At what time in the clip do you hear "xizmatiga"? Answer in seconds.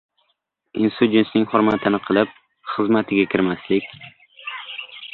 2.73-3.29